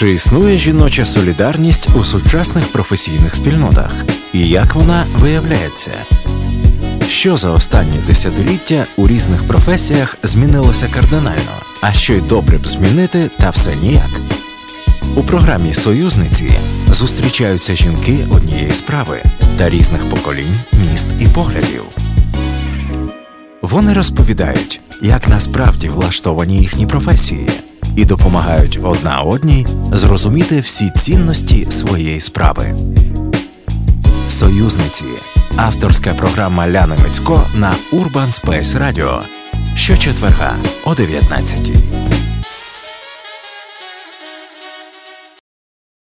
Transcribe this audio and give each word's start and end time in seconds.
Чи 0.00 0.10
існує 0.10 0.58
жіноча 0.58 1.04
солідарність 1.04 1.88
у 1.96 2.04
сучасних 2.04 2.72
професійних 2.72 3.34
спільнотах? 3.34 4.04
І 4.32 4.48
як 4.48 4.74
вона 4.74 5.06
виявляється? 5.18 5.90
Що 7.08 7.36
за 7.36 7.50
останні 7.50 7.98
десятиліття 8.06 8.86
у 8.96 9.08
різних 9.08 9.46
професіях 9.46 10.18
змінилося 10.22 10.88
кардинально, 10.94 11.52
а 11.80 11.92
що 11.92 12.12
й 12.12 12.20
добре 12.20 12.58
б 12.58 12.66
змінити, 12.66 13.30
та 13.38 13.50
все 13.50 13.76
ніяк. 13.76 14.20
У 15.16 15.22
програмі 15.22 15.74
Союзниці 15.74 16.52
зустрічаються 16.90 17.74
жінки 17.74 18.26
однієї 18.30 18.74
справи 18.74 19.22
та 19.58 19.70
різних 19.70 20.08
поколінь, 20.08 20.56
міст 20.72 21.06
і 21.20 21.28
поглядів. 21.28 21.84
Вони 23.62 23.92
розповідають, 23.92 24.80
як 25.02 25.28
насправді 25.28 25.88
влаштовані 25.88 26.58
їхні 26.58 26.86
професії, 26.86 27.50
і 28.00 28.04
допомагають 28.04 28.78
одна 28.82 29.20
одній 29.20 29.66
зрозуміти 29.92 30.60
всі 30.60 30.90
цінності 30.98 31.66
своєї 31.70 32.20
справи. 32.20 32.74
Союзниці. 34.28 35.04
Авторська 35.56 36.14
програма 36.14 36.68
Ляни 36.68 36.96
Мицько 36.96 37.46
на 37.54 37.76
Urban 37.92 38.40
Space 38.42 38.78
Radio. 38.78 39.20
Щочетверга 39.74 40.56
о 40.84 40.94
19 40.94 41.70